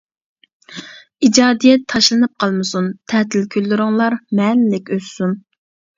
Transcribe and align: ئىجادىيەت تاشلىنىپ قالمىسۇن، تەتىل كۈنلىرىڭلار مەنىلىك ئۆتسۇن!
ئىجادىيەت 1.27 1.83
تاشلىنىپ 1.93 2.33
قالمىسۇن، 2.45 2.89
تەتىل 3.13 3.45
كۈنلىرىڭلار 3.57 4.17
مەنىلىك 4.41 4.91
ئۆتسۇن! 4.97 5.37